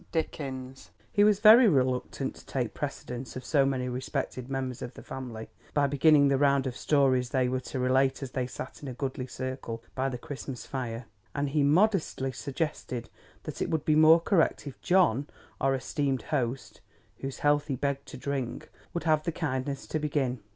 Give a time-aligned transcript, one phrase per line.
[1.13, 5.47] HE was very reluctant to take precedence of so many respected members of the family,
[5.75, 8.95] by beginning the round of stories they were to relate as they sat in a
[8.95, 13.11] goodly circle by the Christmas fire; and he modestly suggested
[13.43, 15.27] that it would be more correct if "John
[15.59, 16.81] our esteemed host"
[17.19, 20.39] (whose health he begged to drink) would have the kindness to begin.